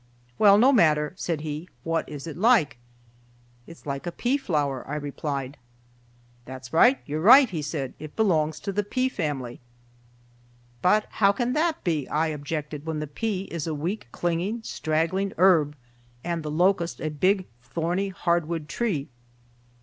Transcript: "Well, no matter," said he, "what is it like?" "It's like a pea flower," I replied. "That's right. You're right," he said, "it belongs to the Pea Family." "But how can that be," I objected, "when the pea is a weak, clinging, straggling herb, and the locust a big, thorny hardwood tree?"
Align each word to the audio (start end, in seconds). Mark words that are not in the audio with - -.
"Well, 0.39 0.57
no 0.57 0.73
matter," 0.73 1.13
said 1.15 1.41
he, 1.41 1.69
"what 1.83 2.09
is 2.09 2.25
it 2.25 2.35
like?" 2.35 2.77
"It's 3.67 3.85
like 3.85 4.07
a 4.07 4.11
pea 4.11 4.35
flower," 4.37 4.83
I 4.87 4.95
replied. 4.95 5.59
"That's 6.45 6.73
right. 6.73 6.99
You're 7.05 7.21
right," 7.21 7.47
he 7.47 7.61
said, 7.61 7.93
"it 7.99 8.15
belongs 8.15 8.59
to 8.61 8.71
the 8.71 8.81
Pea 8.81 9.09
Family." 9.09 9.59
"But 10.81 11.05
how 11.11 11.31
can 11.31 11.53
that 11.53 11.83
be," 11.83 12.07
I 12.09 12.29
objected, 12.29 12.83
"when 12.87 12.99
the 12.99 13.05
pea 13.05 13.43
is 13.51 13.67
a 13.67 13.75
weak, 13.75 14.07
clinging, 14.11 14.63
straggling 14.63 15.33
herb, 15.37 15.75
and 16.23 16.41
the 16.41 16.49
locust 16.49 16.99
a 16.99 17.11
big, 17.11 17.45
thorny 17.61 18.09
hardwood 18.09 18.67
tree?" 18.67 19.07